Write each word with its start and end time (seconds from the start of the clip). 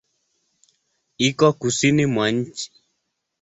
Iko 1.27 1.47
kusini 1.59 2.05
mwa 2.13 2.25
nchi. 2.37 2.65